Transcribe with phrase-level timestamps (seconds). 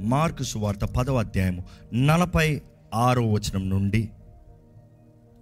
[0.00, 2.62] Mark సువార్త పదవ అధ్యాయము నలభై
[2.94, 4.10] ఆరో వచనం నుండి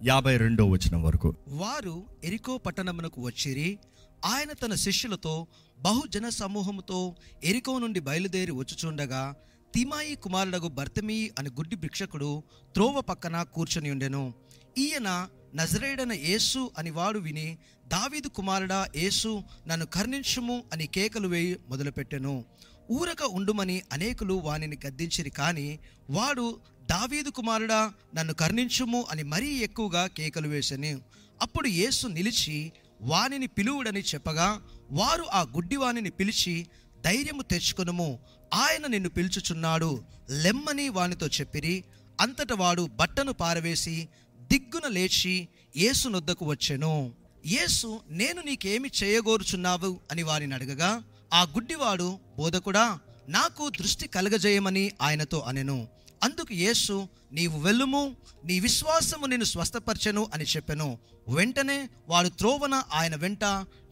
[0.04, 1.34] యాభై రెండో వచనం వరకు.
[1.48, 3.78] వారు ఎరికో పట్టణమునకు వచ్చిరి
[4.24, 5.46] ఆయన తన శిష్యులతో
[5.80, 9.34] బహుజన సమూహముతో ఎరికో నుండి బయలుదేరి వచ్చుచుండగా
[9.74, 12.42] తిమాయి కుమారుడగు భర్తమీ అని గుడ్డి భిక్షకుడు
[12.74, 14.34] త్రోవ పక్కన కూర్చొని ఉండెను.
[14.78, 22.44] ఈయన నజరేడన యేసు అని వాడు విని దావీదు కుమారుడా యేసు నన్ను కర్ణించుము అని కేకలు వేయి మొదలుపెట్టెను.
[22.90, 25.78] ఊరక ఉండుమని అనేకులు వానిని గద్దించిరి కానీ
[26.10, 26.60] వాడు
[26.90, 31.00] దావీదు కుమారుడా నన్ను కర్ణించుము అని మరీ ఎక్కువగా కేకలు వేసెను.
[31.42, 36.66] అప్పుడు యేసు నిలిచి వానిని పిలువుడని చెప్పగా వారు ఆ గుడ్డివాణిని పిలిచి
[37.04, 38.18] ధైర్యము తెచ్చుకొనుము
[38.54, 41.84] ఆయన నిన్ను పిలుచుచున్నాడు లెమ్మని వానితో చెప్పిరి.
[42.20, 44.08] అంతట వాడు బట్టను పారవేసి
[44.40, 47.12] దిగ్గున లేచి యేసు నొద్దకు వచ్చెను.
[47.46, 55.88] యేసు నేను నీకేమి చేయగోరుచున్నావు అని వారిని అడగగా ఆ గుడ్డివాడు బోధకుడా నాకు దృష్టి కలగజేయమని ఆయనతో అనెను.
[56.22, 60.98] అందుకు యేసు నీవు వెళ్ళుము నీ విశ్వాసము నేను స్వస్థపరచెను అని చెప్పెను.
[61.28, 63.44] వెంటనే వాడు త్రోవన ఆయన వెంట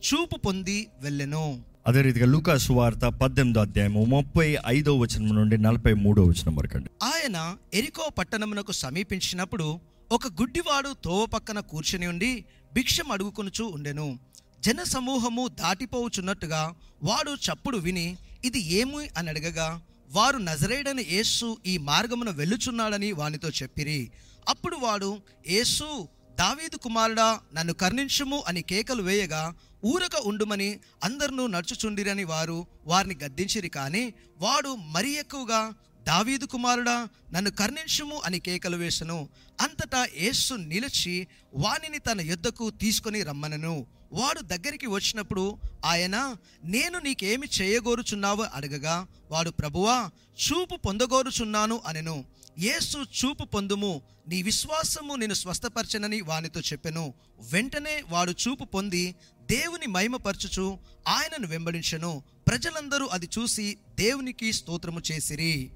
[0.06, 1.62] చూపు పొంది వెళ్ళెను.
[1.87, 7.56] అదే రీతిగా లూకా సువార్త పద్దెనిమిదో అధ్యాయము ముప్పై ఐదో వచనం నుండి నలభై మూడో వచనం వరకు ఆయన
[7.75, 9.81] ఎరికో పట్టణమునకు సమీపించినప్పుడు
[10.12, 14.19] ఒక గుడ్డివాడు తోవ పక్కన కూర్చుని ఉండి భిక్షం అడుగుకొనుచూ ఉండెను.
[14.67, 19.09] జన సమూహము దాటిపోవుచున్నట్టుగా వాడు చప్పుడు విని ఇది ఏమి?
[19.17, 24.11] అని అడగగా వారు నజరేడని యేసు ఈ మార్గమున వెళ్ళుచున్నాడని వానితో చెప్పిరి.
[24.48, 32.67] అప్పుడు వాడు యేసు దావీదు కుమారుడా నన్ను కర్ణించుము అని కేకలు వేయగా ఊరక ఉండుమని అందరినూ నడుచుచుండిరని వారు
[32.87, 39.28] వారిని గద్దించిరి కానీ వాడు మరీ ఎక్కువగా దావీదు కుమారుడా నన్ను కర్ణించుము అని కేకలు వేసెను.
[39.61, 43.96] అంతటా యేసు నిలిచి వానిని తన యుద్ధకు తీసుకొని రమ్మనను.
[44.12, 48.47] వాడు దగ్గరికి వచ్చినప్పుడు ఆయన నేను నీకేమి చేయగోరుచున్నావు?
[48.55, 50.11] అడగగా వాడు ప్రభువా
[50.47, 52.25] చూపు పొందగోరుచున్నాను అనెను.
[52.59, 54.03] యేసు చూపు పొందుము.
[54.29, 57.15] నీ విశ్వాసము నేను స్వస్థపరచనని వానితో చెప్పెను.
[57.53, 59.15] వెంటనే వాడు చూపు పొంది
[59.50, 60.78] దేవుని మహిమపరచుచు
[61.09, 62.23] ఆయనను వెంబడించెను.
[62.49, 65.71] ప్రజలందరూ అది చూసి దేవునికి స్తోత్రము చేసిరి.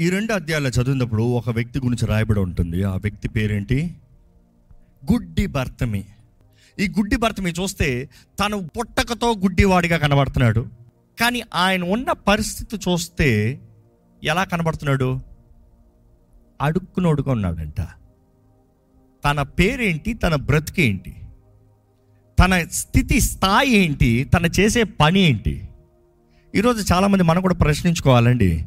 [0.00, 2.82] ఈ రెండు అధ్యాయాలు చదివినప్పుడు ఒక వ్యక్తి గురించి రాయబడి ఉంటుంది.
[2.82, 3.96] ఆ వ్యక్తి పేరేంటి?
[5.12, 6.04] గుడ్డి భర్తమి
[6.80, 8.08] ఈ గుడ్డి భర్త మీరు చూస్తే
[8.40, 10.66] తను పుట్టకతో గుడ్డివాడిగా కనబడుతున్నాడు.
[11.20, 13.60] కానీ ఆయన ఉన్న పరిస్థితి చూస్తే
[14.24, 15.20] ఎలా కనబడుతున్నాడు?
[16.60, 17.80] అడుక్కునోడుగా ఉన్నాడంట.
[19.24, 20.14] తన పేరేంటి?
[20.14, 21.16] తన బ్రతికేంటి
[22.44, 24.24] తన స్థితి స్థాయి ఏంటి?
[24.24, 25.68] తన చేసే పని ఏంటి?
[26.54, 28.66] ఈరోజు చాలామంది మనం కూడా ప్రశ్నించుకోవాలండి.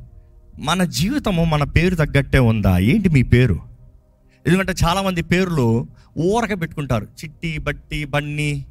[0.59, 2.77] మన జీవితము మన పేరు తగ్గట్టే ఉందా?
[2.77, 3.68] ఏంటి మీ పేరు?
[4.47, 7.03] ఎందుకంటే చాలామంది పేర్లు ఊరక పెట్టుకుంటారు.
[7.03, 8.65] చిట్టి బట్టి బన్ని.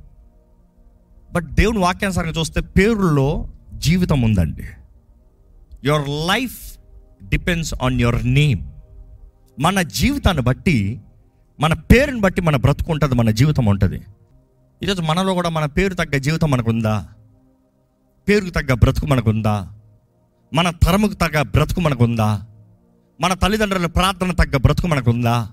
[1.33, 4.65] బట్ దేవుని వాక్యానుసారంగా చూస్తే పేరులో జీవితం ఉందండి.
[5.85, 6.79] Your life
[7.29, 8.61] depends on your name
[9.61, 11.01] మన జీవితాన్ని బట్టి
[11.61, 14.03] మన పేరుని బట్టి మన బ్రతుకు ఉంటుంది మన జీవితం ఉంటుంది.
[14.83, 17.09] ఈరోజు మనలో కూడా మన పేరు తగ్గ జీవితం మనకుందా?
[18.29, 19.73] పేరుకు తగ్గ బ్రతుకు మనకుందా?
[20.55, 22.43] మన తరముకు తగ్గ బ్రతుకు మనకుందా?
[23.21, 25.51] మన తల్లిదండ్రుల ప్రార్థన తగ్గ బ్రతుకు మనకుందా?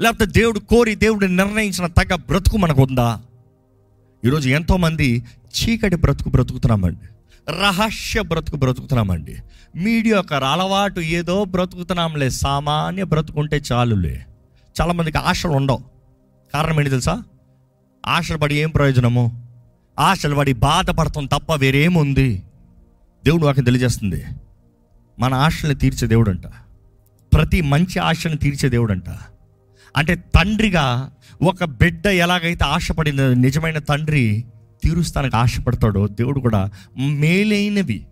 [0.00, 3.22] లేకపోతే దేవుడు కోరి దేవుడు నిర్ణయించిన తగ్గ బ్రతుకు మనకు ఉందా
[4.24, 7.06] ఈరోజు ఎంతోమంది చీకటి బ్రతుకు బ్రతుకుతున్నామండి.
[7.52, 9.36] రహస్య బ్రతుకు బ్రతుకుతున్నామండి.
[9.76, 14.26] మీడియా ఒక అలవాటు ఏదో బ్రతుకుతున్నాంలే సామాన్య బ్రతుకుంటే చాలులే.
[14.80, 15.84] చాలామందికి ఆశలు ఉండవు.
[16.54, 17.22] కారణం ఏంటి తెలుసా?
[18.06, 19.48] ఆశలు పడి ఏం ప్రయోజనము?
[19.98, 22.42] ఆశలు పడి బాధపడతాం తప్ప వేరేముంది?
[23.24, 24.24] దేవుడు వాకి తెలియజేస్తుంది.
[25.18, 26.46] మన ఆశల్ని తీర్చే దేవుడు అంట
[27.34, 28.92] ప్రతి మంచి ఆశను తీర్చే దేవుడు
[29.96, 31.12] అంటే తండ్రిగా
[31.42, 34.44] ఒక బిడ్డ ఎలాగైతే ఆశపడిందో నిజమైన తండ్రి
[34.84, 38.06] తీరుస్తానికి ఆశపడతాడో దేవుడు కూడా మేలైనవి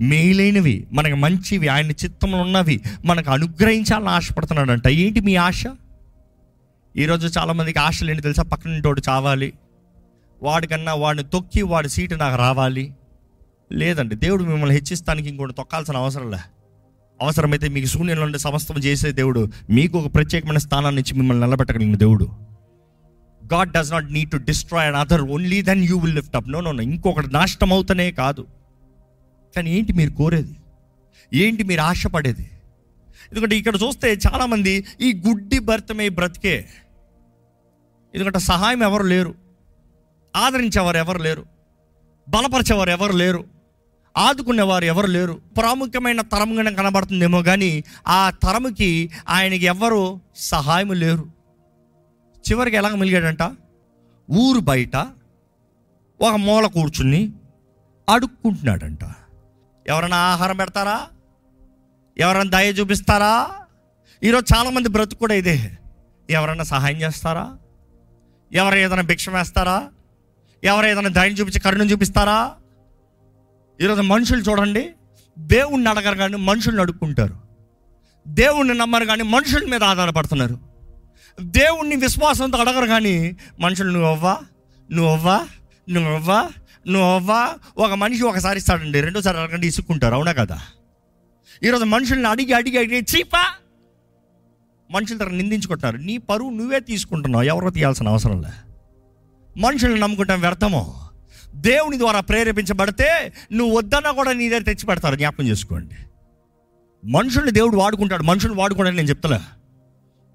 [0.00, 4.88] మేలైనవి మనకు మంచివి ఆయన చిత్తంలో ఉన్నవి మనకు అనుగ్రహించాలని ఆశపడుతున్నాడంట.
[4.88, 5.64] ఏంటి మీ ఆశ?
[6.96, 8.42] ఈరోజు చాలామందికి ఆశలు ఏంటి తెలుసా?
[8.42, 9.52] పక్కన వాడు చావాలి.
[10.42, 12.94] వాడికన్నా వాడిని తొక్కి వాడి సీటు నాకు రావాలి.
[13.72, 16.38] లేదండి దేవుడు మిమ్మల్ని హెచ్చిస్తానికి ఇంకోటి తొక్కాల్సిన అవసరం లే.
[17.22, 19.50] అవసరమైతే మీకు శూన్యంలో ఉండే సమస్తం చేసే దేవుడు.
[19.70, 22.28] మీకు ఒక ప్రత్యేకమైన స్థానాన్ని ఇచ్చి మిమ్మల్ని నిలబెట్టగలిగిన దేవుడు.
[23.52, 26.60] God does not need to destroy and other only then you will lift up no
[26.60, 28.46] no ఇంకొకటి నాశనం అవుతూనే కాదు.
[29.56, 30.56] కానీ ఏంటి మీరు కోరేది?
[31.34, 32.50] ఏంటి మీరు ఆశపడేది?
[33.32, 36.66] ఎందుకంటే ఇక్కడ చూస్తే చాలామంది ఈ గుడ్డి భర్తమే బ్రతికే.
[38.14, 39.34] ఎందుకంటే సహాయం ఎవరు లేరు?
[40.36, 41.44] ఆదరించేవారు ఎవరు లేరు?
[42.28, 43.51] బలపరిచేవారు ఎవరు లేరు?
[44.16, 45.32] ఆదుకునేవారు ఎవరు లేరు.
[45.56, 51.26] ప్రాముఖ్యమైన తరంగా కనబడుతుందేమో కానీ ఆ తరముకి ఆయనకి ఎవరు సహాయం లేరు.
[52.50, 53.42] చివరికి ఎలా మిలిగాడంట?
[54.30, 54.96] ఊరు బయట
[56.20, 57.32] ఒక మూల కూర్చుని
[58.08, 58.98] అడుక్కుంటున్నాడంట.
[59.86, 61.00] ఎవరైనా ఆహారం పెడతారా?
[62.18, 63.50] ఎవరైనా దయ చూపిస్తారా?
[64.22, 65.78] ఈరోజు చాలామంది బ్రతుకు కూడా ఇదే.
[66.30, 67.58] ఎవరైనా సహాయం చేస్తారా?
[68.52, 69.88] ఎవరు ఏదైనా భిక్ష వేస్తారా?
[70.64, 72.54] ఎవరు ఏదైనా దయని చూపించి కరుణం చూపిస్తారా?
[73.80, 74.88] ఈరోజు మనుషులు చూడండి
[75.38, 77.36] దేవుణ్ణి అడగరు కానీ మనుషుల్ని అడుక్కుంటారు.
[78.28, 80.58] దేవుణ్ణి నమ్మరు కానీ మనుషుల మీద ఆధారపడుతున్నారు.
[81.40, 84.36] దేవుణ్ణి విశ్వాసంతో అడగరు కానీ మనుషులు నువ్వవ్వా
[84.90, 85.46] నువ్వవ్వా
[85.90, 86.48] నువ్వవ్వా
[86.86, 90.58] నువ్వవ్వా ఒక మనిషి ఒకసారి ఇస్తాడండి రెండోసారి అడగండి ఇసుక్కుంటారు అవునా కదా?
[91.62, 93.44] ఈరోజు మనుషుల్ని అడిగి అడిగి అడిగి చీపా!
[94.90, 95.96] మనుషుల దగ్గర నిందించుకుంటున్నారు.
[95.96, 98.48] నీ పరువు నువ్వే తీసుకుంటున్నావు ఎవరో తీయాల్సిన అవసరం లే.
[99.56, 101.01] మనుషుల్ని నమ్ముకుంటాం వ్యర్థమో?
[101.54, 105.16] దేవుని ద్వారా ప్రేరేపించబడితే నువ్వు వద్దన్నా కూడా నీ దగ్గర తెచ్చి పెడతారు.
[105.16, 105.94] జ్ఞాపకం చేసుకోండి.
[107.10, 108.22] మనుషుల్ని దేవుడు వాడుకుంటాడు.
[108.22, 109.40] మనుషుల్ని వాడుకోవడానికి నేను చెప్తలే.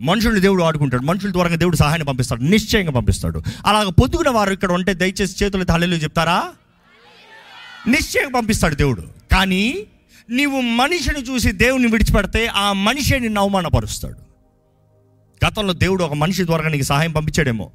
[0.02, 1.04] మనుషుల్ని దేవుడు వాడుకుంటాడు.
[1.04, 2.42] మనుషుల ద్వారా దేవుడు సహాయాన్ని పంపిస్తాడు.
[2.42, 3.44] నిశ్చయంగా పంపిస్తాడు.
[3.66, 6.44] అలాగ పొద్దుగున వారు ఇక్కడ ఉంటే దయచేసి చేతులు తల్లిలు చెప్తారా?
[7.88, 9.02] నిశ్చయంగా పంపిస్తాడు దేవుడు.
[9.32, 9.84] కానీ
[10.30, 14.28] నీవు మనిషిని చూసి దేవుని విడిచిపెడితే ఆ మనిషి నిన్ను అవమానపరుస్తాడు.
[15.48, 17.72] గతంలో దేవుడు ఒక మనిషి ద్వారా నీకు సహాయం పంపించాడేమో.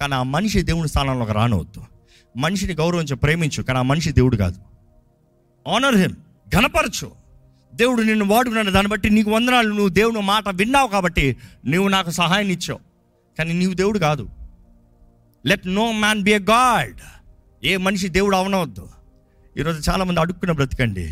[0.00, 1.93] కానీ ఆ మనిషి దేవుని స్థానంలోకి రానవద్దు.
[2.36, 4.60] మనిషిని గౌరవించు ప్రేమించు కానీ ఆ మనిషి దేవుడు కాదు.
[5.68, 6.12] ఆనర్ హిమ్
[6.48, 7.12] ఘనపరచు.
[7.74, 8.70] దేవుడు నిన్ను వాడుకున్నాడు.
[8.70, 9.68] దాన్ని బట్టి నీకు వందనాలు.
[9.68, 11.36] నువ్వు దేవుని మాట విన్నావు కాబట్టి
[11.66, 12.80] నువ్వు నాకు సహాయం ఇచ్చావు.
[13.38, 14.28] కానీ నీవు దేవుడు కాదు.
[15.46, 16.94] Let no man be a god
[17.64, 18.88] ఏ మనిషి దేవుడు అవనవద్దు.
[19.58, 21.10] ఈరోజు చాలామంది అడుక్కున్న బ్రతికండి.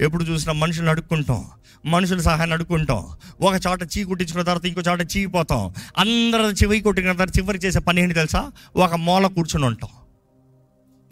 [0.00, 1.44] ఎప్పుడు చూసినా మనుషులను అడుక్కుంటాం.
[1.86, 3.06] మనుషుల సహాయాన్ని అడుక్కుంటాం.
[3.40, 8.02] ఒక చోట చీ కుట్టించుకున్న తర్వాత ఇంకో చోట చీపోతాం అందరూ చివరి కొట్టిన తర్వాత చివరి చేసే పని
[8.02, 8.52] ఏంటి తెలుసా?
[8.76, 9.90] ఒక మూల కూర్చుని ఉంటాం.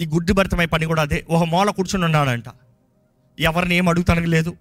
[0.03, 1.25] ఈ గుడ్డి భర్తమై పని కూడా అదే.
[1.31, 2.45] ఒక మూల కూర్చుని ఉన్నాడంట.
[3.41, 4.57] ఎవరిని ఏం అడుగుతానికి లేదు.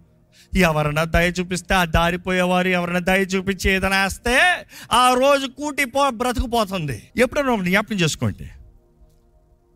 [0.58, 4.40] ఎవరైనా దయ చూపిస్తే ఆ దారిపోయేవారు ఎవరైనా దయ చూపించి ఏదైనా వేస్తే
[4.92, 7.04] ఆ రోజు కూటి పో బ్రతుకుపోతుంది.
[7.18, 8.50] ఎప్పుడైనా ఒకటి జ్ఞాపకం చేసుకోండి.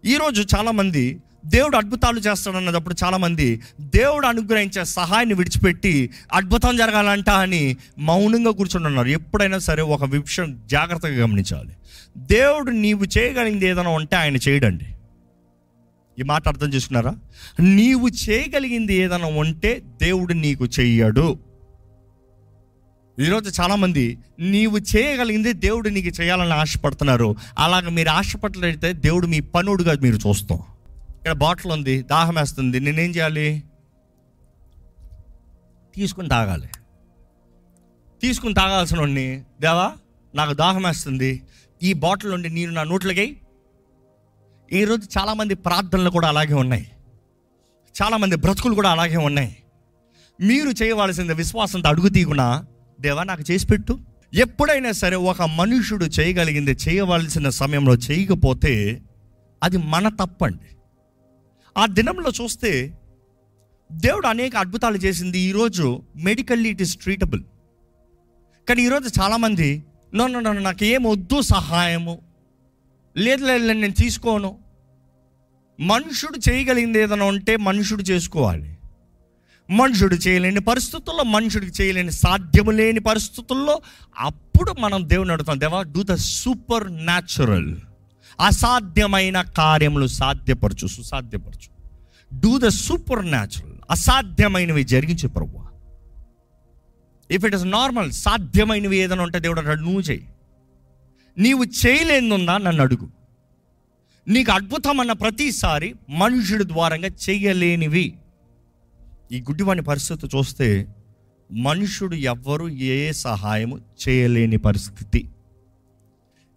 [0.09, 8.85] ఈరోజు చాలామంది దేవుడు అద్భుతాలు చేస్తాడన్నప్పుడు చాలామంది దేవుడు అనుగ్రహించే సహాయాన్ని విడిచిపెట్టి అద్భుతం జరగాలంట అని మౌనంగా కూర్చొని
[8.87, 9.07] ఉన్నారు.
[9.07, 11.75] ఎప్పుడైనా సరే ఒక విషయం జాగ్రత్తగా గమనించాలి.
[12.17, 14.94] దేవుడు నీవు చేయగలిగింది ఏదైనా ఉంటే ఆయన చేయడండి.
[16.19, 17.15] ఈ మాట అర్థం చేసుకున్నారా?
[17.59, 21.39] నీవు చేయగలిగింది ఏదైనా ఉంటే దేవుడు నీకు చెయ్యడు.
[23.19, 27.35] ఈరోజు చాలామంది నీవు చేయగలిగింది దేవుడు నీకు చేయాలని ఆశపడుతున్నారు.
[27.59, 30.59] అలాగ మీరు ఆశపడలేఅయితే దేవుడు మీ పనుడుగా మీరు చూస్తాం.
[31.15, 32.79] ఇక్కడ బాటిల్ ఉంది దాహం వేస్తుంది.
[32.79, 33.63] నేనేం చేయాలి?
[35.95, 36.69] తీసుకుని తాగాలి.
[38.21, 39.91] తీసుకుని తాగాల్సిన వాడిని దేవా
[40.35, 41.41] నాకు దాహం వేస్తుంది.
[41.83, 43.37] ఈ బాటిల్ నుండి నేను నా నోట్లకి
[44.73, 46.91] ఈరోజు చాలామంది ప్రార్థనలు కూడా అలాగే ఉన్నాయి.
[48.03, 49.57] చాలామంది బ్రతుకులు కూడా అలాగే ఉన్నాయి.
[50.41, 52.65] మీరు చేయవలసింది విశ్వాసంతో అడుగు తీకున్నా
[53.01, 53.99] దేవా నాకు చేసి పెట్టు.
[54.33, 59.01] ఎప్పుడైనా సరే ఒక మనుషుడు చేయగలిగింది చేయవలసిన సమయంలో చేయకపోతే
[59.63, 60.75] అది మన తప్పండి.
[61.77, 62.97] ఆ దినంలో చూస్తే
[63.91, 65.39] దేవుడు అనేక అద్భుతాలు చేసింది.
[65.39, 67.43] ఈరోజు మెడికల్లీ ఇట్ ఇస్ ట్రీటబుల్.
[68.69, 69.83] కానీ ఈరోజు చాలామంది
[70.15, 72.24] నన్ను నన్ను నాకు ఏమొద్దు వద్దు సహాయము.
[73.17, 74.57] లేదు లేదు నేను తీసుకోను.
[75.79, 78.77] మనుషుడు చేయగలిగింది ఏదైనా ఉంటే మనుషుడు చేసుకోవాలి.
[79.69, 83.81] మనుషుడు చేయలేని పరిస్థితుల్లో మనుషుడికి చేయలేని సాధ్యము లేని పరిస్థితుల్లో
[84.19, 87.75] అప్పుడు మనం దేవుని అడుగుతాం దేవా డూ ద సూపర్ న్యాచురల్
[88.39, 91.69] అసాధ్యమైన కార్యములు సాధ్యపరచు సుసాధ్యపరచు.
[92.39, 95.63] డూ ద సూపర్ న్యాచురల్ అసాధ్యమైనవి జరిగించే ప్రభు
[97.31, 100.27] ఇఫ్ ఇట్ ఇస్ నార్మల్ సాధ్యమైనవి ఏదైనా ఉంటే దేవుడు అంటాడు నువ్వు చేయి
[101.37, 103.09] నీవు చేయలేనున్నా నన్ను అడుగు.
[104.27, 108.13] నీకు అద్భుతం అన్న ప్రతిసారి మనుషుడి ద్వారంగా చేయలేనివి.
[109.31, 110.87] ఈ గుడ్డివాని పరిస్థితి చూస్తే
[111.51, 115.29] మనుషుడు ఎవ్వరు ఏ సహాయము చేయలేని పరిస్థితి.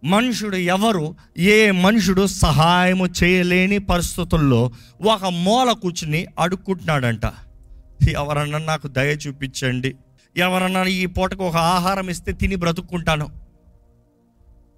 [0.03, 4.71] మనుషుడు ఎవరు ఏ మనుషుడు సహాయము చేయలేని పరిస్థితుల్లో
[5.01, 7.25] ఒక మూల కూర్చుని అడుక్కుంటున్నాడంట.
[8.09, 9.95] ఎవరన్నా నాకు దయ చూపించండి.
[10.37, 13.48] ఎవరన్నా ఈ పూటకు ఒక ఆహారం ఇస్తే తిని బ్రతుక్కుంటాను.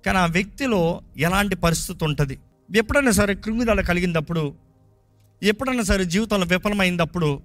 [0.05, 2.39] కానీ ఆ వ్యక్తిలో ఎలాంటి పరిస్థితి ఉంటుంది?
[2.75, 4.53] ఎప్పుడైనా సరే కృంగిదల కలిగినప్పుడు
[5.43, 7.41] ఎప్పుడైనా సరే జీవితంలో విఫలమైనప్పుడు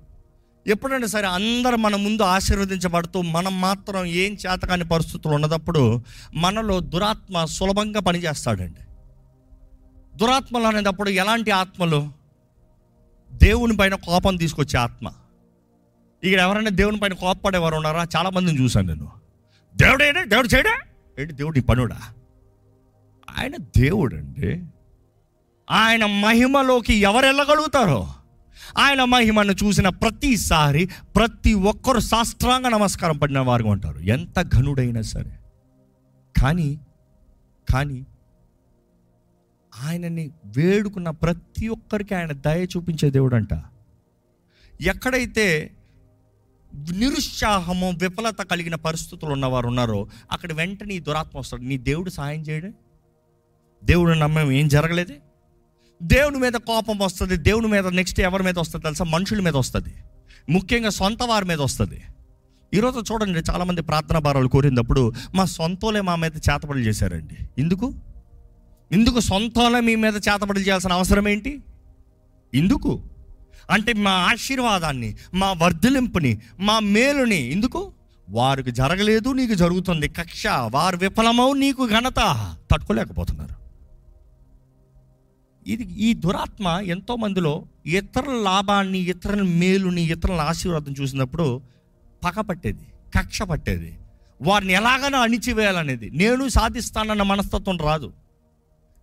[0.66, 6.02] ఎప్పుడైనా సరే అందరూ మన ముందు ఆశీర్వదించబడుతూ మనం మాత్రం ఏం చేతకాని పరిస్థితులు ఉన్నదప్పుడు
[6.34, 8.80] మనలో దురాత్మ సులభంగా పనిచేస్తాడండి.
[10.18, 12.12] దురాత్మలు అనేటప్పుడు ఎలాంటి ఆత్మలు?
[13.32, 15.10] దేవుని పైన కోపం తీసుకొచ్చే ఆత్మ.
[16.24, 18.06] ఇక్కడ ఎవరైనా దేవుని పైన కోపపడేవారు ఉన్నారా?
[18.16, 19.10] చాలామందిని చూశాను నేను.
[19.76, 20.80] దేవుడు దేవుడు చేయడా?
[21.18, 21.98] ఏంటి దేవుడు పనుడా?
[23.38, 24.64] ఆయన దేవుడు అండి
[25.70, 28.14] ఆయన మహిమలోకి ఎవరు వెళ్ళగలుగుతారో?
[28.78, 33.98] ఆయన మహిమను చూసిన ప్రతిసారి ప్రతి ఒక్కరు సాష్టాంగ నమస్కారం పడిన వారు ఉంటారు.
[33.98, 35.38] ఎంత ఘనుడైనా సరే.
[36.40, 36.80] కానీ
[37.72, 38.06] కానీ
[39.82, 43.48] ఆయనని వేడుకున్న ప్రతి ఒక్కరికి ఆయన దయ చూపించే దేవుడు అంట
[44.80, 45.70] ఎక్కడైతే
[46.74, 51.62] నిరుత్సాహము విఫలత కలిగిన పరిస్థితులు ఉన్నవారు ఉన్నారో అక్కడ వెంటనే ఈ దురాత్మ వస్తాడు.
[51.62, 52.72] నీ దేవుడు సాయం చేయడే?
[53.86, 55.12] దేవుడు నమ్మేం ఏం జరగలేదు?
[56.02, 59.04] దేవుని మీద కోపం వస్తుంది దేవుని మీద నెక్స్ట్ ఎవరి మీద వస్తుంది తెలుసా?
[59.04, 59.94] మనుషుల మీద వస్తుంది.
[60.50, 62.02] ముఖ్యంగా సొంత వారి మీద వస్తుంది.
[62.74, 67.36] ఈరోజు చూడండి చాలామంది ప్రార్థనా భారాలు కోరినప్పుడు మా సొంతోలే మా మీద చేతబడులు చేశారండి.
[67.58, 67.94] ఎందుకు?
[68.92, 71.62] ఎందుకు సొంతలే మీ మీద చేతబడులు చేయాల్సిన అవసరం ఏంటి?
[72.54, 73.02] ఎందుకు?
[73.70, 77.92] అంటే మా ఆశీర్వాదాన్ని మా వర్ధలింపుని మా మేలుని ఎందుకు?
[78.30, 82.56] వారికి జరగలేదు నీకు జరుగుతుంది కక్ష వారు విఫలమవు నీకు ఘనత.
[82.70, 83.65] తట్టుకోలేకపోతున్నారు.
[85.66, 91.60] ఇది ఈ దురాత్మ ఎంతో మందిలో ఇతరుల లాభాన్ని ఇతరుల మేలుని ఇతరుల ఆశీర్వాదం చూసినప్పుడు
[92.24, 92.84] పగ పట్టేది
[93.18, 93.98] కక్ష పట్టేది.
[94.42, 96.10] వారిని ఎలాగైనా అణిచివేయాలనేది.
[96.10, 98.12] నేను సాధిస్తానన్న మనస్తత్వం రాదు.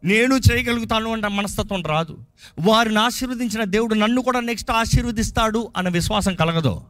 [0.04, 2.18] నేను చేయగలుగుతాను అన్న మనస్తత్వం రాదు.
[2.60, 6.82] వారిని ఆశీర్వదించిన దేవుడు నన్ను కూడా నెక్స్ట్ ఆశీర్వదిస్తాడు అన్న విశ్వాసం కలగదు.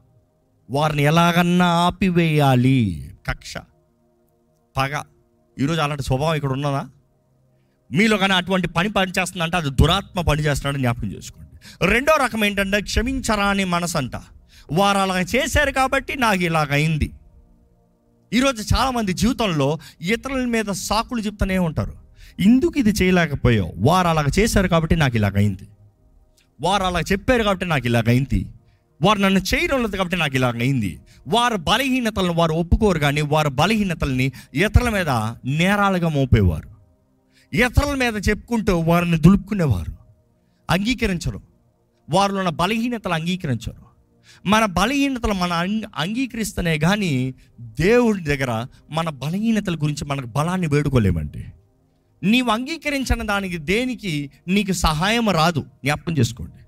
[0.70, 3.12] వారిని ఎలాగన్నా ఆపివేయాలి.
[3.28, 3.58] కక్ష.
[4.78, 5.02] పగ.
[5.60, 6.90] ఈరోజు అలాంటి స్వభావం ఇక్కడ ఉన్నదా?
[7.94, 11.50] మీలో కానీ అటువంటి పని పనిచేస్తుందంటే అది దురాత్మ పని చేస్తున్నాడని జ్ఞాపకం చేసుకోండి.
[11.86, 14.16] రెండో రకం ఏంటంటే క్షమించరాని మనసు అంట
[14.72, 17.12] వారు అలా చేశారు కాబట్టి నాకు ఇలాగ అయింది
[18.34, 21.94] ఈరోజు చాలామంది జీవితంలో ఇతరుల మీద సాకులు చెప్తూనే ఉంటారు.
[22.40, 23.74] ఎందుకు ఇది చేయలేకపోయావు?
[23.78, 25.68] వారు అలాగ చేశారు కాబట్టి నాకు ఇలాగ అయింది
[26.62, 28.46] వారు అలా చెప్పారు కాబట్టి నాకు ఇలాగ అయింది
[29.02, 31.00] వారు నన్ను చేయడం లేదు కాబట్టి నాకు ఇలాగ అయింది
[31.58, 35.10] బలహీనతలను వారు ఒప్పుకోరు కానీ వారు బలహీనతల్ని ఇతరుల మీద
[35.46, 36.73] నేరాలుగా మోపేవారు.
[37.54, 39.94] ఇతరుల మీద చెప్పుకుంటూ వారిని దులుపుకునేవారు.
[40.70, 41.42] అంగీకరించరు.
[42.10, 43.94] వారిలో ఉన్న బలహీనతలు అంగీకరించరు.
[44.46, 45.54] మన బలహీనతలు మన
[45.96, 51.46] అంగీకరిస్తేనే కానీ దేవుడి దగ్గర మన బలహీనతల గురించి మనకు బలాన్ని వేడుకోలేమండి.
[52.24, 55.62] నీవు అంగీకరించిన దానికి దేనికి నీకు సహాయం రాదు.
[55.62, 56.63] జ్ఞాపకం చేసుకోండి.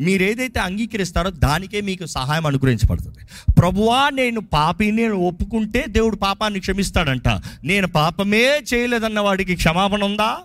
[0.00, 3.18] మీరు ఏదైతే అంగీకరిస్తారో దానికే మీకు సహాయం అనుగ్రహించబడుతుంది.
[3.52, 7.28] ప్రభువా నేను పాపిని నేను ఒప్పుకుంటే దేవుడు పాపాన్ని క్షమిస్తాడంట.
[7.64, 10.38] నేను పాపమే చేయలేదన్న వాడికి క్షమాపణ ఉందా?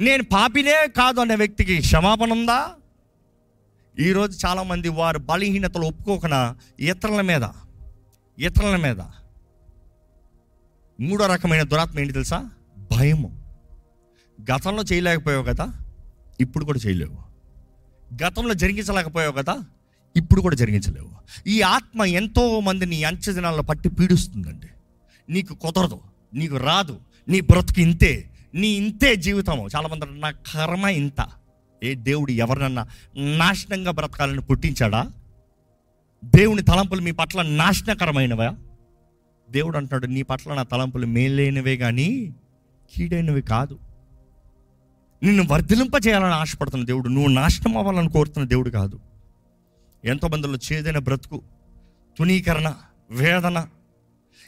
[0.00, 2.70] నేను పాపినే కాదు అనే వ్యక్తికి క్షమాపణ ఉందా?
[4.00, 7.42] ఈరోజు చాలామంది వారు బలహీనతలు ఒప్పుకోకుండా ఇతరుల మీద.
[8.38, 9.00] ఇతరుల మీద.
[11.00, 12.50] మూడో రకమైన దురాత్మ ఏంటి తెలుసా?
[12.92, 13.44] భయము.
[14.52, 15.72] గతంలో చేయలేకపోయావు కదా
[16.40, 17.23] ఇప్పుడు కూడా చేయలేవు.
[18.22, 19.62] గతంలో జరిగించలేకపోయావు కదా
[20.16, 21.10] ఇప్పుడు కూడా జరిగించలేవు.
[21.46, 24.66] ఈ ఆత్మ ఎంతో మందిని అంచె దినాల్లో పట్టి పీడిస్తుందండి.
[25.30, 26.00] నీకు కుదరదు
[26.34, 31.28] నీకు రాదు నీ బ్రతుకు ఇంతే నీ ఇంతే జీవితము చాలామంది నా కర్మ ఇంత.
[31.84, 35.10] ఏ దేవుడు ఎవరినన్నా నాశనంగా బ్రతకాలని పుట్టించాడా?
[36.24, 38.56] దేవుని తలంపులు మీ పట్ల నాశనకరమైనవా?
[39.50, 42.34] దేవుడు అంటాడు నీ పట్ల నా తలంపులు మేలైనవే కానీ
[42.96, 43.78] కీడైనవి కాదు.
[45.24, 49.00] నిన్ను వర్ధలింప చేయాలని ఆశపడుతున్న దేవుడు నువ్వు నాశనం అవ్వాలని కోరుతున్న దేవుడు కాదు.
[50.04, 51.42] ఎంతోమందిలో చేదైన బ్రతుకు
[52.18, 52.74] తునీకరణ
[53.10, 53.66] వేదన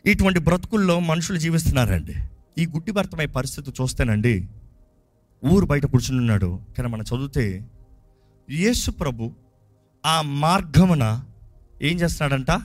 [0.07, 2.15] ఇటువంటి బ్రతుకుల్లో మనుషులు జీవిస్తున్నారండి.
[2.59, 4.49] ఈ గుడ్డిభర్తమై పరిస్థితి చూస్తేనండి
[5.45, 6.61] ఊరు బయట కూర్చుని ఉన్నాడు.
[6.77, 7.67] కానీ మనం చదివితే
[8.51, 9.33] యేసు ప్రభు
[10.07, 11.25] ఆ మార్గమున
[11.83, 12.63] ఏం చేస్తున్నాడంట?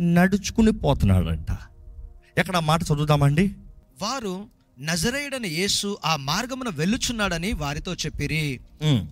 [0.00, 1.56] నడుచుకుని పోతున్నాడంట.
[2.38, 3.54] ఎక్కడ మాట చదువుదామండి?
[4.02, 8.60] వారు నజరేయుడని యేసు ఆ మార్గమున వెళ్ళుచున్నాడని వారితో చెప్పిరి.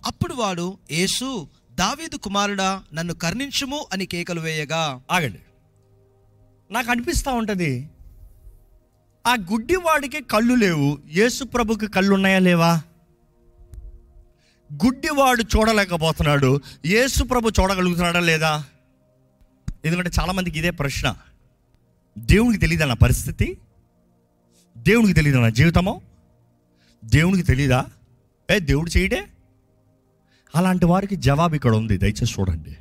[0.05, 5.41] అప్పుడు వాడు యేసు దావీదు కుమారుడా నన్ను కర్ణించుము అని కేకలు వేయగా ఆగండి.
[6.71, 7.89] నాకు అనిపిస్తూ ఉంటుంది
[9.27, 12.71] ఆ గుడ్డివాడికి కళ్ళు లేవు యేసు ప్రభుకి కళ్ళు ఉన్నాయా లేవా?
[14.69, 18.65] గుడ్డివాడు చూడలేకపోతున్నాడు యేసు ప్రభు చూడగలుగుతున్నాడా లేదా?
[19.85, 21.15] ఎందుకంటే చాలామందికి ఇదే ప్రశ్న.
[22.17, 23.57] దేవునికి తెలియదా నా పరిస్థితి?
[24.77, 26.01] దేవునికి తెలియదా నా జీవితము?
[27.05, 27.85] దేవునికి తెలీదా?
[28.51, 29.23] ఏ దేవుడు చేయడే?
[30.55, 32.77] అలాంటి వారికి జవాబు ఇక్కడ ఉంది దయచేసి చూడండి.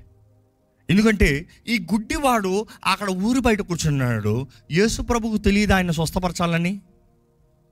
[0.91, 4.47] ఎందుకంటే ఈ గుడ్డివాడు అక్కడ ఊరి బయట కూర్చున్నాడు.
[4.71, 6.81] యేసు ప్రభుకు తెలియదు ఆయన స్వస్థపరచాలని?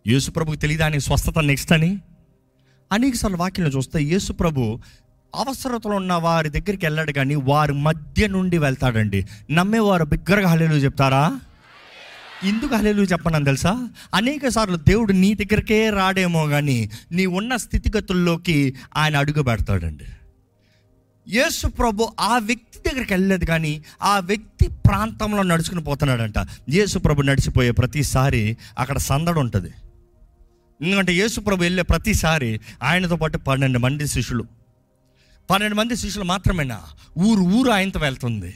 [0.07, 1.99] యేసు ప్రభుకు తెలియదు ఆయన స్వస్థత నెక్స్ట్ అని?
[2.93, 4.79] అనేకసార్లు వాక్యంలో చూస్తే యేసు ప్రభు
[5.35, 9.27] అవసరతలో ఉన్న వారి దగ్గరికి వెళ్ళాడు కానీ వారి మధ్య నుండి వెళ్తాడండి.
[9.51, 11.41] నమ్మేవారు బిగ్గరగా హలేలు చెప్తారా?
[12.45, 13.89] ఎందుకు హలేలు చెప్పనని తెలుసా?
[14.15, 20.05] అనేక సార్లు దేవుడు నీ దగ్గరికే రాడేమో కానీ నీ ఉన్న స్థితిగతుల్లోకి ఆయన అడుగు పెడతాడండి.
[21.29, 26.35] యేసు ప్రభు ఆ వ్యక్తి దగ్గరికి వెళ్ళలేదు కానీ ఆ వ్యక్తి ప్రాంతంలో నడుచుకుని పోతున్నాడంట.
[26.69, 29.71] యేసు ప్రభు నడిచిపోయే ప్రతిసారి అక్కడ సందడి ఉంటుంది.
[30.83, 34.45] ఎందుకంటే యేసు ప్రభు వెళ్ళే ప్రతిసారి ఆయనతో పాటు పన్నెండు మంది శిష్యులు.
[35.51, 36.83] పన్నెండు మంది శిష్యులు మాత్రమేనా?
[37.19, 38.55] ఊరు ఊరు ఆయనతో వెళ్తుంది.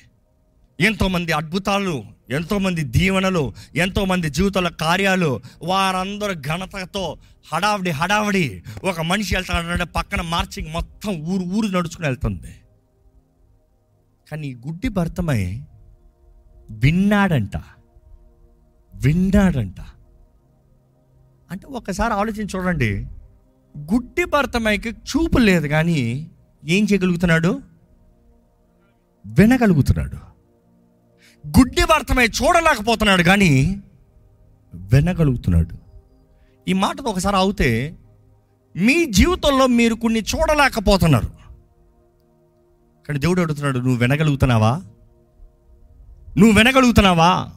[0.81, 7.19] ఎంతోమంది అద్భుతాలు ఎంతోమంది దీవెనలు ఎంతోమంది జీవితాల కార్యాలు వారందరూ ఘనతతో
[7.55, 12.55] హడావిడి హడావిడి ఒక మనిషి వెళ్తాడంటే పక్కన మార్చింగ్ మొత్తం ఊరు ఊరు నడుచుకుని వెళ్తుంది.
[14.31, 15.63] కానీ గుడ్డి భర్తమై
[16.71, 17.57] విన్నాడంట
[18.95, 19.81] విన్నాడంట.
[21.51, 23.07] అంటే ఒకసారి ఆలోచించి చూడండి
[23.79, 26.31] గుడ్డి భర్తమైకి చూపు లేదు కానీ
[26.65, 27.63] ఏం చేయగలుగుతున్నాడు?
[29.27, 30.30] వినగలుగుతున్నాడు.
[31.47, 33.81] గుడ్డి భర్తమై చూడలేకపోతున్నాడు కానీ
[34.75, 35.79] వినగలుగుతున్నాడు.
[36.69, 37.95] ఈ మాటతో ఒకసారి అవుతే
[38.77, 41.27] మీ జీవితంలో మీరు కొన్ని చూడలేకపోతున్నారు.
[43.09, 44.83] కానీ దేవుడు అడుగుతున్నాడు నువ్వు వినగలుగుతున్నావా?
[46.37, 47.51] నువ్వు వినగలుగుతున్నావా?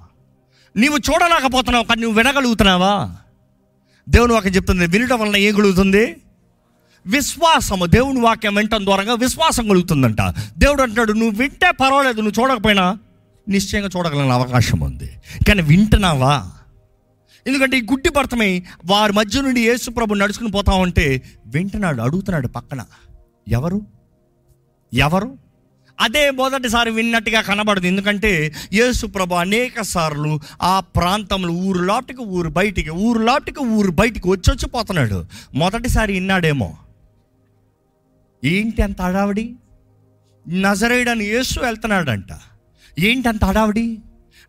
[0.76, 3.16] నీవు చూడలేకపోతున్నావు కానీ నువ్వు వినగలుగుతున్నావా?
[4.10, 6.16] దేవుని వాక్యం చెప్తుంది వినడం వలన ఏం కలుగుతుంది?
[7.06, 7.86] విశ్వాసము.
[7.86, 10.22] దేవుని వాక్యం వినటం ద్వారా విశ్వాసం కలుగుతుందంట.
[10.58, 12.98] దేవుడు అంటున్నాడు నువ్వు వింటే పర్వాలేదు నువ్వు చూడకపోయినా
[13.50, 15.12] నిశ్చయంగా చూడగలిగిన అవకాశం ఉంది.
[15.48, 16.52] కానీ వింటున్నావా?
[17.48, 22.86] ఎందుకంటే ఈ గుడ్డి భర్తమై వారి మధ్య నుండి యేసు ప్రభు నడుచుకుని పోతా ఉంటే వింటున్నాడు అడుగుతున్నాడు పక్కన.
[23.48, 23.82] ఎవరు?
[24.94, 25.38] ఎవరు?
[26.00, 27.86] అదే మొదటిసారి విన్నట్టుగా కనబడదు.
[27.86, 34.28] ఎందుకంటే యేసు ప్రభు అనేక సార్లు ఆ ప్రాంతంలో ఊరు లోటుకి ఊరు బయటికి ఊరు లోటుకి ఊరు బయటికి
[34.28, 35.26] వచ్చి వచ్చి పోతున్నాడు.
[35.54, 36.78] మొదటిసారి విన్నాడేమో.
[38.44, 39.56] ఏంటి అంత హడావిడి?
[40.48, 42.32] నజరేడని యేసు వెళ్తున్నాడంట.
[43.00, 44.00] ఏంటి అంత హడావిడి?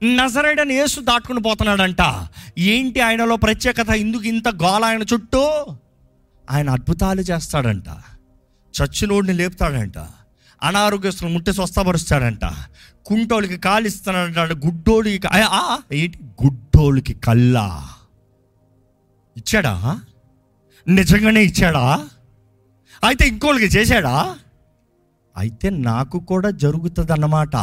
[0.04, 2.28] నజరేడని యేసు దాటుకుని పోతున్నాడంట.
[2.58, 3.90] ఏంటి ఆయనలో ప్రత్యేకత?
[3.90, 5.66] ఇందుకు ఇంత గోల ఆయన చుట్టూ?
[6.50, 7.88] ఆయన అద్భుతాలు చేస్తాడంట.
[8.74, 9.98] చచ్చినోడిని లేపుతాడంట.
[10.62, 12.40] అనారోగ్యస్తులు ముట్టి స్వస్థపరుస్తాడంట.
[13.06, 15.26] కుంటోళ్ళకి కాలు ఇస్తాడంట గుడ్డోడికి
[15.96, 16.18] ఏంటి?
[16.44, 17.88] గుడ్డోళ్ళకి కల్లా
[19.36, 20.00] ఇచ్చాడా?
[20.88, 22.08] నిజంగానే ఇచ్చాడా?
[23.04, 24.36] అయితే ఇంకోళ్ళకి చేశాడా?
[25.36, 27.56] అయితే నాకు కూడా జరుగుతుంది అన్నమాట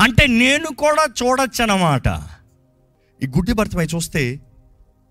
[0.00, 2.08] అంటే నేను కూడా చూడొచ్చు అన్నమాట
[3.22, 4.40] ఈ గుడ్డి భర్తమై చూస్తే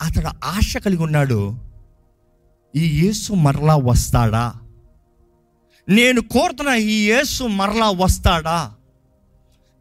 [0.02, 1.58] అతడు ఆశ కలిగి ఉన్నాడు.
[2.76, 4.54] ఈ యేసు మరలా వస్తాడా?
[5.90, 8.74] నేను కోరుతున్న ఈ యేసు మరలా వస్తాడా?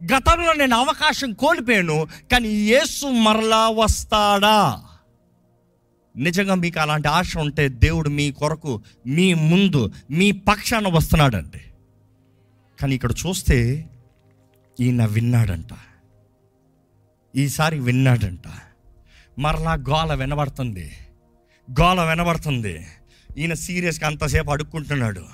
[0.01, 4.83] గతంలో నేను అవకాశం కోల్పోయాను కానీ ఈ యేసు మరలా వస్తాడా?
[6.17, 11.61] నిజంగా మీకు అలాంటి ఆశ ఉంటే దేవుడు మీ కొరకు మీ ముందు మీ పక్షాన వస్తున్నాడండి.
[12.81, 13.89] కానీ ఇక్కడ చూస్తే
[14.79, 15.69] ఈయన విన్నాడంట.
[17.35, 18.47] ఈసారి విన్నాడంట.
[19.39, 20.91] మరలా గోల వినబడుతుంది.
[21.81, 22.87] గోల వినబడుతుంది.
[23.37, 25.25] ఈయన సీరియస్గా అంతసేపు అడుక్కుంటున్నాడు.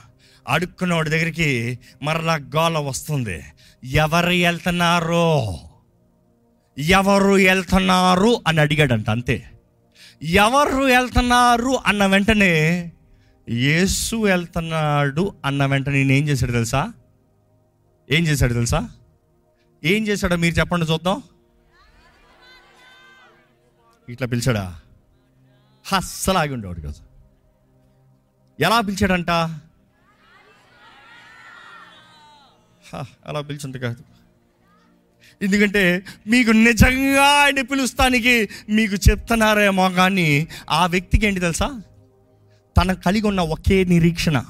[0.47, 3.43] అడుక్కున్నవాడి దగ్గరికి మరలా గోల వస్తుంది.
[3.83, 5.59] ఎవరు వెళ్తున్నారో?
[6.77, 9.51] ఎవరు వెళ్తున్నారు అని అడిగాడంట అంతే.
[10.23, 12.91] ఎవరు వెళ్తున్నారు అన్న వెంటనే
[13.49, 16.93] యేసు వెళ్తున్నాడు అన్న వెంటనే నేను ఏం చేశాడు తెలుసా?
[18.11, 18.89] ఏం చేశాడు తెలుసా?
[19.85, 21.23] ఏం చేశాడో మీరు చెప్పండి చూద్దాం.
[24.09, 24.79] ఇట్లా పిలిచాడా?
[25.93, 26.93] అస్సలు ఆగి ఉండేవాడు కదా.
[28.59, 29.29] ఎలా పిలిచాడంట?
[32.93, 34.03] హ, అలా పిలిచింది కాదు.
[35.41, 41.81] ఎందుకంటే మీకు నిజంగా ఆయన పిలుస్తానికి మీకు చెప్తున్నారేమో కానీ ఆ వ్యక్తికి ఏంటి తెలుసా?
[42.77, 44.45] తన కలిగి ఉన్న ఒకే నిరీక్షణ.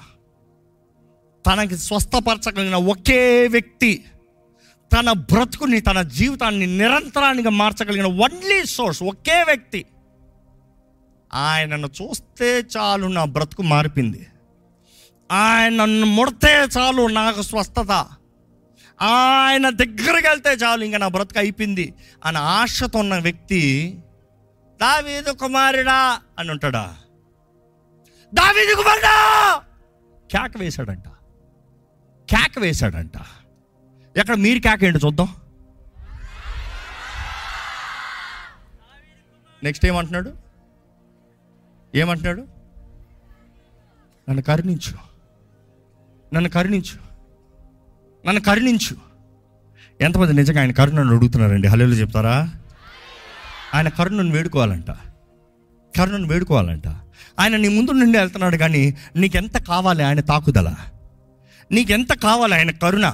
[1.47, 4.05] తనకి స్వస్థపరచగలిగిన ఒకే వ్యక్తి.
[4.93, 9.85] తన బ్రతుకుని తన జీవితాన్ని నిరంతరానికి మార్చగలిగిన ఓన్లీ సోర్స్ ఒకే వ్యక్తి.
[11.33, 14.27] ఆయనను చూస్తే చాలు నా బ్రతుకు మారిపోయింది.
[15.31, 17.91] ఆయనను ముడితే చాలు నాకు స్వస్థత.
[18.99, 21.93] ఆయన దగ్గరికి వెళ్తే చాలు ఇంకా నా బ్రతుకు అయిపోయింది
[22.25, 23.61] అని ఆశతో ఉన్న వ్యక్తి
[24.81, 26.95] దావీదు కుమారుడా అని ఉంటాడా
[28.33, 29.15] దావీదు కుమారుడా!
[30.29, 31.07] కేక వేశాడంట.
[32.29, 33.17] కేక వేశాడంట.
[34.17, 35.27] ఎక్కడ మీరు కేక ఏంటి చూద్దాం.
[39.63, 40.33] నెక్స్ట్ ఏమంటున్నాడు?
[41.95, 42.41] ఏమంటున్నాడు?
[44.29, 44.97] నన్ను కరుణించు.
[46.35, 46.99] నన్ను కరుణించు.
[48.27, 48.97] నన్ను కరుణించు.
[50.01, 51.67] ఎంతమంది నిజంగా ఆయన కరుణను అడుగుతున్నారండి?
[51.67, 52.53] హలో చెప్తారా?
[53.73, 54.91] ఆయన కరుణను వేడుకోవాలంట.
[55.97, 56.87] కరుణను వేడుకోవాలంట.
[57.39, 60.75] ఆయన నీ ముందు నుండి వెళ్తున్నాడు కానీ నీకెంత కావాలి ఆయన తాకుదల?
[61.71, 63.13] నీకెంత కావాలి ఆయన కరుణ?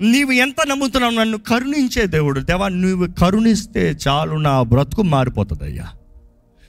[0.00, 1.12] నీవు ఎంత నమ్ముతున్నావు?
[1.12, 2.40] నన్ను కరుణించే దేవుడు.
[2.40, 5.88] దేవా నువ్వు కరుణిస్తే చాలు నా బ్రతుకు మారిపోతుంది అయ్యా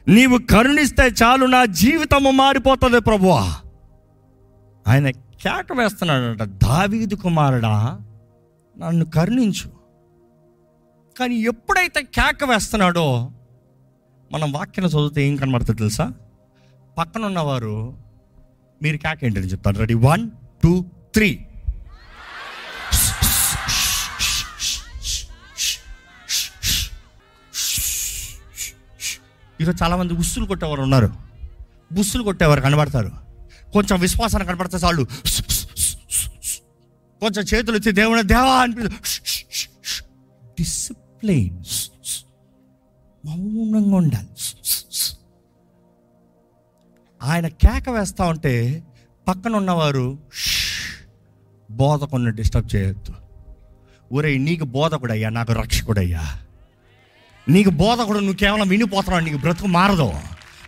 [0.08, 3.56] నీవు కరుణిస్తే చాలు నా జీవితము మారిపోతుంది ప్రభువా.
[4.88, 8.02] ఆయన కేక వేస్తున్నాడంట దావీదు కుమారుడా
[8.78, 9.72] నన్ను కరుణించు.
[11.20, 13.32] కానీ ఎప్పుడైతే కేక వేస్తున్నాడో
[14.32, 16.14] మనం వాక్యం చదివితే ఏం కనబడుతుంది తెలుసా?
[16.98, 17.94] పక్కన ఉన్నవారు
[18.84, 19.78] మీరు కేక ఏంటని చెప్తారు?
[19.78, 19.94] రెడీ?
[19.94, 20.30] One
[20.64, 21.46] two three.
[29.66, 31.14] ఈరోజు చాలామంది ఉస్సులు కొట్టేవారు ఉన్నారు.
[31.94, 33.12] బుస్సులు కొట్టేవారు కనబడతారు.
[33.74, 35.04] కొంచెం విశ్వాసాన్ని కనబడతారు చాలు.
[37.20, 38.82] కొంచెం చేతులు వచ్చి దేవుని దేవా అనిపి
[40.44, 41.64] డిసిప్లైన్
[43.26, 44.28] మౌనంగా ఉండాలి.
[47.24, 48.84] ఆయన కేక వేస్తా ఉంటే
[49.28, 50.20] పక్కన ఉన్నవారు
[51.72, 53.14] బోధకుండా డిస్టర్బ్ చేయొద్దు.
[54.14, 56.40] ఒరే నీకు బోధకుడయ్యా నాకు రక్షకుడయ్యా.
[57.50, 60.12] నీకు బోధకుడు నువ్వు కేవలం వినిపోతున్నావు నీకు బ్రతుకు మారదు.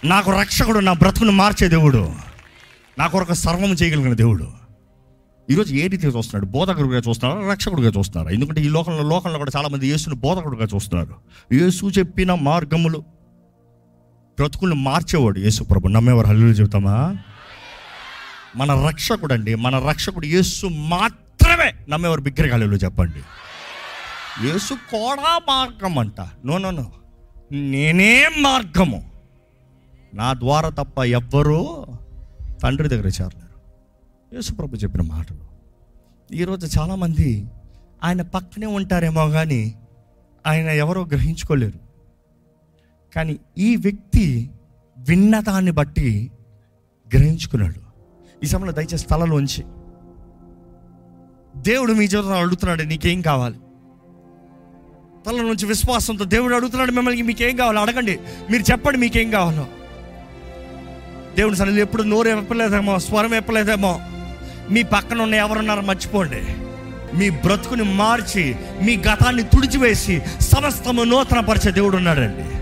[0.03, 2.11] నాకు రక్షకుడు నా బ్రతుకును మార్చే దేవుడు.
[2.99, 4.47] నా కొరకు సర్వం చేయగలిగిన దేవుడు.
[5.49, 6.45] ఈరోజు ఏ రీతిగా చూస్తున్నాడు?
[6.45, 11.15] బోధకుడిగా చూస్తున్నారా రక్షకుడిగా చూస్తున్నారా ఎందుకంటే ఈ లోకంలో లోకంలో కూడా చాలామంది యేసుని బోధకుడిగా చూస్తున్నారు.
[11.53, 12.97] యేసు చెప్పిన మార్గములు
[14.37, 15.87] బ్రతుకులను మార్చేవాడు యేసు ప్రభు.
[15.87, 17.17] నమ్మేవారు హల్లు చెబుతామా?
[18.55, 21.73] మన రక్షకుడు అండి మన రక్షకుడు యేసు మాత్రమే.
[21.89, 23.19] నమ్మేవారు బిగ్గరగా హల్లు చెప్పండి.
[24.43, 26.91] యేసు కూడా మార్గం అంట నో నో నో.
[27.51, 29.11] నేనే మార్గము.
[30.13, 31.85] నా ద్వారా తప్ప ఎవ్వరూ
[32.63, 33.59] తండ్రి దగ్గర చేరలేరు.
[34.35, 35.37] యేసుప్రభు చెప్పిన మాటలు.
[36.31, 37.47] ఈరోజు చాలామంది
[38.03, 39.75] ఆయన పక్కనే ఉంటారేమో కానీ
[40.47, 41.79] ఆయన ఎవరో గ్రహించుకోలేరు.
[43.15, 44.51] కానీ ఈ వ్యక్తి
[44.97, 46.31] విన్నదాన్ని బట్టి
[47.13, 47.81] గ్రహించుకున్నాడు.
[48.43, 49.63] ఈ సమయంలో దయచేసి స్థలంలోంచి
[51.61, 53.59] దేవుడు మీ జీవితంలో అడుగుతున్నాడు నీకేం కావాలి?
[55.27, 57.81] తల నుంచి విశ్వాసంతో దేవుడు అడుగుతున్నాడు మిమ్మల్ని మీకేం కావాలో?
[57.81, 58.19] అడగండి.
[58.51, 59.67] మీరు చెప్పండి మీకేం కావాలో.
[61.35, 63.99] దేవుని సన్నిధిలో ఎప్పుడు నోరు ఎప్పలేదేమో స్వరం ఎప్పలేదేమో
[64.71, 66.41] మీ పక్కన ఉన్న ఎవరున్నారో మర్చిపోండి.
[67.17, 72.57] మీ బ్రతుకుని మార్చి మీ గతాన్ని తుడిచివేసి సమస్తము నూతన పరిచే దేవుడు ఉన్నాడండి.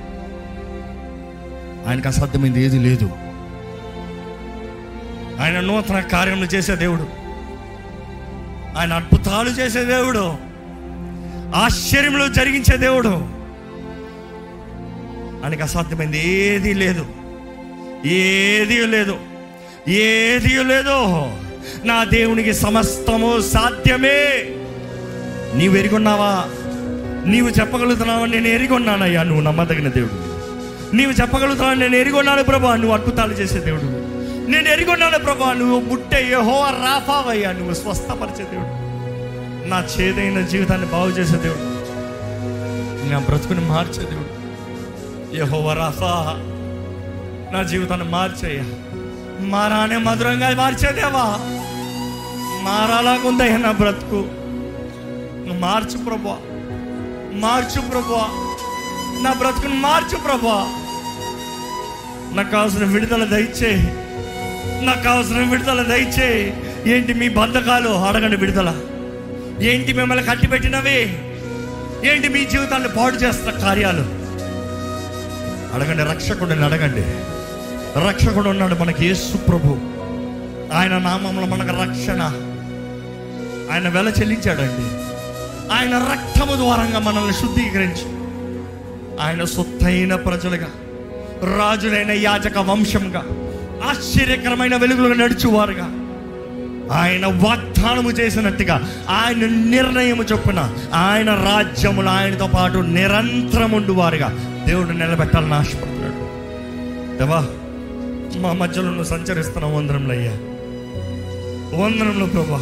[1.90, 3.10] ఆయనకు అసాధ్యమైంది ఏది లేదు.
[5.42, 7.08] ఆయన నూతన కార్యములు చేసే దేవుడు.
[8.78, 10.55] ఆయన అద్భుతాలు చేసే దేవుడు.
[11.56, 13.46] ఆశ్చర్యంలో జరిగించే దేవుడు.
[15.44, 17.06] ఆయనకు అసాధ్యమైంది ఏది లేదు.
[18.08, 19.18] ఏది లేదు.
[19.88, 21.32] ఏది లేదు.
[21.88, 24.46] నా దేవునికి సమస్తము సాధ్యమే.
[25.56, 26.46] నీవు ఎరిగొన్నావా
[27.26, 28.26] నీవు చెప్పగలుగుతున్నావా?
[28.26, 30.36] నేను ఎరిగొన్నానయ్యా నువ్వు నమ్మదగిన దేవుడు.
[30.96, 31.76] నీవు చెప్పగలుగుతున్నావు?
[31.76, 32.76] నేను ఎరిగొన్నాను ప్రభా.
[32.76, 33.82] నువ్వు అద్భుతాలు చేసే దేవుడు.
[34.52, 35.54] నేను ఎరిగొన్నాను ప్రభా.
[35.54, 37.52] నువ్వు ముట్టే యహో రాఫావయ్యా.
[37.52, 38.85] నువ్వు స్వస్థపరిచే దేవుడు.
[39.66, 41.76] నా చేదైన జీవితాన్ని బాగు చేసే దేవుడు.
[43.12, 44.36] నా బ్రతుకుని మార్చే దేవుడు.
[45.36, 45.74] యహో
[47.52, 48.64] నా జీవితాన్ని మార్చేయ
[49.40, 51.38] మారానే మధురంగా మార్చేదేవా
[52.62, 54.16] మారాలాగుందయ్యా నా బ్రతుకు.
[54.16, 56.38] నువ్వు మార్చు ప్రభా.
[57.34, 58.28] మార్చు ప్రభా.
[59.22, 60.66] నా బ్రతుకుని మార్చు ప్రభా.
[62.36, 63.94] నాకు కావాల్సిన విడుదల దయచేయి
[64.86, 68.82] నాకు కావాల్సిన విడుదల దయచేయి ఏంటి మీ బంధకాలు అడగండి విడుదల.
[69.62, 71.02] ఏంటి మిమ్మల్ని కట్టిపెట్టినవి?
[72.10, 74.02] ఏంటి మీ జీవితాన్ని పాడు చేస్తున్న కార్యాలు?
[75.74, 77.02] అడగండి రక్షకుడిని అడగండి.
[78.08, 79.78] రక్షకుడు ఉన్నాడు మనకి యేసు ప్రభు.
[80.74, 82.22] ఆయన నామంలో మనకు రక్షణ.
[83.74, 85.06] ఆయన వెల చెల్లించాడండి.
[85.74, 88.16] ఆయన రక్తము ద్వారంగా మనల్ని శుద్ధీకరించి.
[89.22, 90.68] ఆయన సొత్తైన ప్రజలుగా
[91.58, 93.24] రాజులైన యాజక వంశంగా
[93.90, 96.05] ఆశ్చర్యకరమైన వెలుగులు నడుచువారుగా.
[96.92, 104.30] ఆయన వాగ్దానము చేసినట్టుగా ఆయన నిర్ణయము చొప్పున ఆయన రాజ్యములు ఆయనతో పాటు నిరంతరం ఉండువారుగా.
[104.66, 106.26] దేవుడు నిలబెట్టాలని ఆశపడుతున్నాడు.
[107.18, 107.48] దేవా
[108.42, 110.32] మా మధ్యలో నువ్వు సంచరిస్తున్న వందరంలో అయ్యా.
[111.78, 112.58] వందనంలో ప్రభా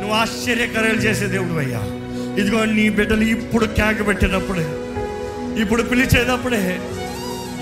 [0.00, 1.78] నువ్వు ఆశ్చర్యకరాలు చేసే దేవుడు అయ్యా.
[2.38, 4.66] ఇదిగో నీ బిడ్డలు ఇప్పుడు కేక పెట్టేటప్పుడే
[5.60, 6.80] ఇప్పుడు పిలిచేటప్పుడే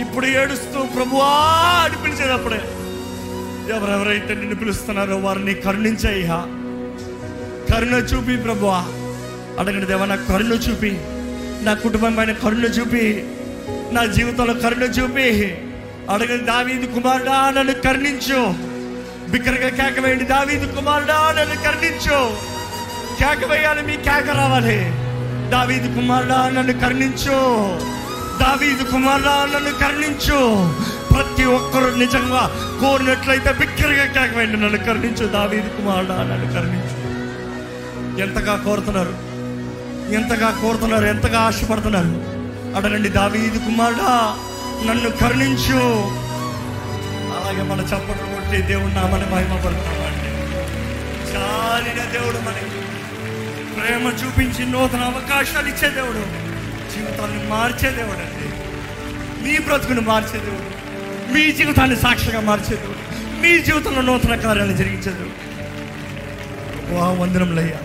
[0.00, 1.26] ఇప్పుడు ఏడుస్తూ ప్రభువా
[1.84, 2.60] అని పిలిచేటప్పుడే
[3.70, 6.46] ఎవరెవరైతే నిన్ను పిలుస్తున్నారో వారిని కరుణించయ్యా
[7.74, 8.84] కరుణ చూపి ప్రభువా.
[9.58, 11.00] అడగండి దేవా నా కరుణ చూపి.
[11.62, 13.26] నా కుటుంబం పైన కరుణ చూపి.
[13.92, 15.58] నా జీవితంలో కరుణ చూపి.
[16.10, 18.54] అడగండి దావీదు కుమారుడా నన్ను కరుణించు.
[19.30, 20.24] బిక్కరగా కేక వేయండి.
[20.24, 22.36] దావీదు కుమారుడా నన్ను కరుణించు.
[23.18, 24.78] కేక వేయాలి మీ కేక రావాలి.
[25.50, 27.32] దావీదు కుమారుడా నన్ను కరుణించు.
[28.44, 30.72] దావీదు కుమారుడా నన్ను కరుణించు.
[31.14, 37.02] ప్రతి ఒక్కరు నిజంగా కోరినట్లయితే బిక్కరగా కేక నన్ను కరుణించు దావీది కుమారుడా నన్ను కరుణించు.
[38.20, 39.32] ఎంతగా కోరుతున్నారు?
[40.12, 41.06] ఎంతగా కోరుతున్నారు?
[41.06, 42.42] ఎంతగా ఆశపడుతున్నారు?
[42.76, 44.36] అడగండి దావీది కుమారుడా
[44.88, 45.78] నన్ను కరుణించు.
[47.36, 50.32] అలాగే మన చప్పట్లు కొట్టి దేవుడు నామని మహిమపడుతున్నామండి
[51.34, 52.82] చాలిన దేవుడు మనకి.
[53.74, 56.52] ప్రేమ చూపించి నూతన అవకాశాలు ఇచ్చే దేవుడు.
[56.94, 58.48] జీవితాన్ని మార్చే దేవుడు అండి
[59.44, 60.71] మీ బ్రతుకును మార్చే దేవుడు.
[61.32, 62.88] మీ జీవితాన్ని సాక్షిగా మార్చేది.
[63.42, 65.26] మీ జీవితంలో నూతన కార్యాలు జరిగించేది.
[66.94, 67.78] వా వందనంలయ్యా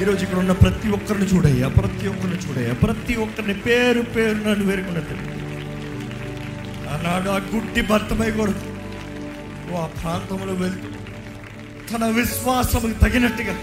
[0.00, 5.14] ఈరోజు ఇక్కడ ఉన్న ప్రతి ఒక్కరిని చూడయ్యా ప్రతి ఒక్కరిని చూడయ్యా ప్రతి ఒక్కరిని పేరు పేరు నన్ను వేరుకున్నది
[6.88, 8.64] ఆనాడు ఆ గుడ్డి భర్తమై కొడుకు
[9.76, 10.88] ఆ ప్రాంతంలో వెళ్తూ
[11.92, 13.54] తన విశ్వాసముకు తగినట్టుగా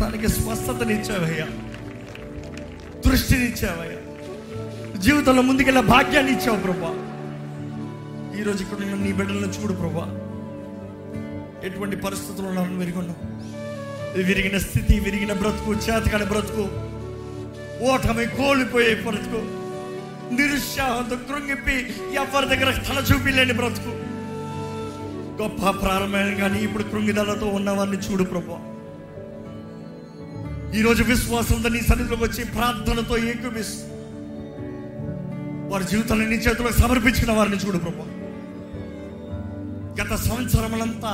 [0.00, 1.46] తనకి స్వస్థతనిచ్చావయ్యా
[3.06, 3.98] దృష్టిని ఇచ్చావయ్యా.
[4.98, 7.01] జీవితంలో ముందుకెళ్ళే భాగ్యాన్ని ఇచ్చావు ప్రభా.
[8.40, 10.06] ఈరోజు ఇక్కడ ఉన్న నీ బిడ్డలను చూడు ప్రభా.
[11.66, 13.20] ఎటువంటి పరిస్థితుల్లో ఉన్నాను విరిగొన్నావు
[14.22, 16.64] విరిగిన స్థితి విరిగిన బ్రతుకు చేతకాని బ్రతుకు.
[17.84, 19.40] ఓటమి కోల్పోయే బ్రతుకు.
[20.34, 21.76] నిరుత్సాహంతో కృంగిప్పి
[22.14, 23.92] ఎవరి దగ్గర తల చూపిలేని బ్రతుకు.
[25.42, 28.58] గొప్ప ప్రారంభమైన కానీ ఇప్పుడు కృంగిదలతో ఉన్నవారిని చూడు ప్రభా.
[30.78, 33.88] ఈరోజు విశ్వాసంతో నీ సన్నిధిలోకి వచ్చి ప్రార్థనతో ఏకమిస్తూ
[35.72, 38.06] వారి జీవితాన్ని నీ చేతిలో సమర్పించిన వారిని చూడు ప్రభా.
[40.00, 41.12] గత సంవత్సరములంతా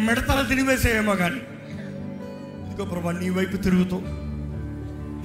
[0.00, 1.40] మిడతలు తినివేసేయేమో కానీ
[2.68, 3.98] ఇదిగో ప్రభా నీ వైపు తిరుగుతూ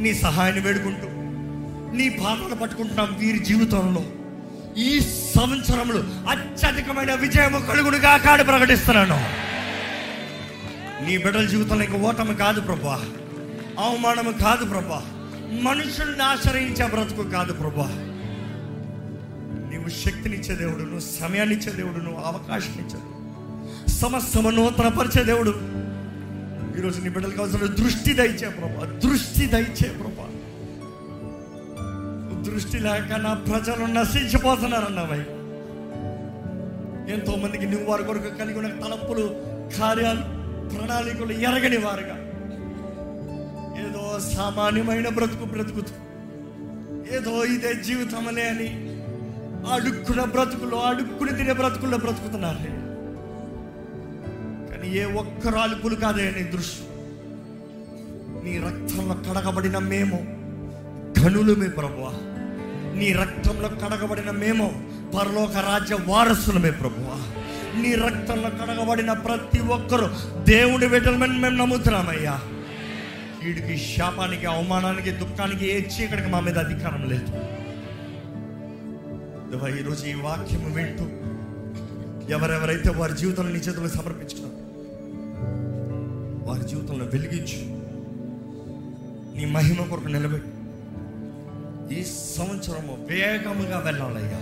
[0.03, 1.07] నీ సహాయాన్ని వేడుకుంటూ
[1.97, 4.03] నీ పాదాలు పట్టుకుంటున్నాం వీరి జీవితంలో.
[4.77, 4.99] ఈ
[5.35, 9.19] సంవత్సరములు అత్యధికమైన విజయము కలుగుడుగా కాడు ప్రకటిస్తున్నాను.
[11.05, 13.01] నీ బిడ్డల జీవితంలో ఇంక ఓటమి కాదు ప్రభా
[13.79, 15.01] అవమానము కాదు ప్రభా
[15.61, 18.08] మనుషుల్ని ఆశ్రయించే బ్రతుకు కాదు ప్రభా.
[19.89, 22.99] నువ్వు శక్తినిచ్చే దేవుడు నువ్వు సమయాన్ని ఇచ్చే దేవుడు నువ్వు అవకాశం ఇచ్చే
[23.91, 25.51] సమస్తము నూతనపరిచే దేవుడు.
[26.77, 30.25] ఈరోజు నీ బిడ్డలకు కావాల్సిన దృష్టి దయచే ప్రభా దృష్టి దయచే ప్రభా.
[32.41, 35.19] దృష్టి లేక నా ప్రజలు నశించిపోతున్నారన్నావై
[37.13, 39.25] ఎంతో మందికి నువ్వు వారి కొరకు కలిగి ఉన్న తలంపులు
[39.79, 40.23] కార్యాలు
[40.69, 42.17] ప్రణాళికలు ఎరగని వారుగా.
[43.85, 45.95] ఏదో సామాన్యమైన బ్రతుకు బ్రతుకుతూ
[47.15, 48.69] ఏదో ఇదే జీవితమలే అని
[49.67, 52.89] అడుక్కున్న బ్రతుకులో అడుక్కుని తినే బ్రతుకుల్లో బ్రతుకుతున్నారు.
[54.71, 56.89] కానీ ఏ ఒక్క రాలుపులు కాదే నీ దృశ్యం.
[58.43, 60.39] నీ రక్తంలో కడగబడిన మేము
[61.21, 62.11] ఘనులమే ప్రభువా.
[62.95, 67.15] నీ రక్తంలో కడగబడిన మేము పరలోక రాజ్య వారసులమే ప్రభువా.
[67.81, 72.39] నీ రక్తంలో కడగబడిన ప్రతి ఒక్కరు దేవుని బిడ్డలమని మేము నమ్ముతున్నామయ్యా.
[73.43, 77.58] వీడికి శాపానికి అవమానానికి దుఃఖానికి ఏ చీకటికి మా మీద అధికారం లేదు.
[79.53, 81.03] ఈరోజు ఈ వాక్యం వింటూ
[82.33, 84.59] ఎవరెవరైతే వారి జీవితంలో నీ చేతులు సమర్పించుకున్నారు
[86.49, 87.79] వారి జీవితంలో వెలిగించు.
[89.37, 90.49] నీ మహిమ కొరకు నిలబెట్టు.
[91.93, 92.03] ఈ
[92.37, 94.39] సంవత్సరము వేగముగా వెళ్ళాలయ్యా.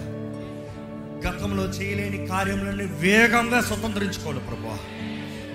[1.30, 4.80] గతంలో చేయలేని కార్యములన్నీ వేగంగా స్వతంత్రించుకోవాలి ప్రభా.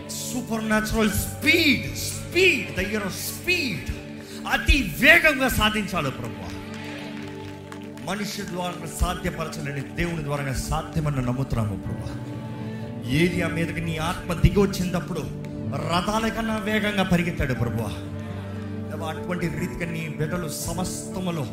[0.09, 3.91] సూపర్ న్యాచురల్ స్పీడ్ స్పీడ్ దగ్గర స్పీడ్
[4.53, 6.42] అతి వేగంగా సాధించాలి ప్రభు.
[8.07, 12.11] మనిషి ద్వారా సాధ్యపరచలేని దేవుని ద్వారా సాధ్యమని నమ్ముతున్నాము ప్రభా.
[13.11, 15.23] ఏరియా మీదకి నీ ఆత్మ దిగి వచ్చినప్పుడు
[15.91, 17.91] రథాల కన్నా వేగంగా పరిగెత్తాడు ప్రభా.
[19.11, 21.45] అటువంటి రీతిగా నీ బిడ్డలు సమస్తములో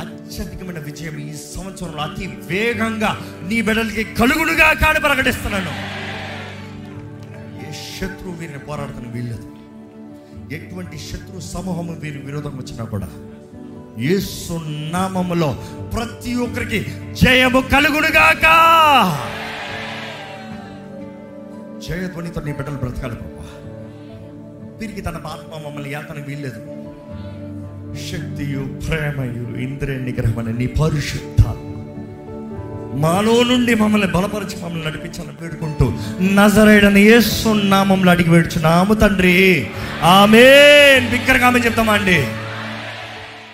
[0.00, 3.10] అత్యధికమైన విజయం ఈ సంవత్సరంలో అతి వేగంగా
[3.42, 5.72] నీ బిడ్డలకి కలుగుడుగా కాని ప్రకటిస్తున్నాను.
[7.66, 9.48] ఏ శత్రువు వీరిని పోరాడుతున్న వీళ్ళదు
[10.54, 13.08] ఎటువంటి శత్రు సమూహము వీరి విరోధం వచ్చినా కూడా
[13.98, 14.52] యేసు
[14.92, 15.58] నామములో
[15.94, 16.86] ప్రతి ఒక్కరికి
[17.22, 18.44] జయము కలుగునుగాక.
[21.88, 23.46] జయధ్వనితో నీ బిడ్డలు బ్రతకాలి ప్రభా.
[24.80, 26.60] తిరిగి తన ఆత్మ మమ్మల్ని యాతన వీల్లేదు.
[28.08, 31.42] శక్తియు ప్రేమయు ఇంద్రియ నిగ్రహమని నీ పరిశుద్ధ
[32.96, 39.66] మాలో నుండి మమ్మల్ని బలపరిచి మమ్మల్ని నడిపించాలని వేడుకుంటూ నజరేడని యేసు నామంలో అడిగి వేడుచున్నాము తండ్రి.
[40.02, 40.44] ఆమె
[41.10, 42.24] బిక్కరగా ఆమె చెప్తామా అండి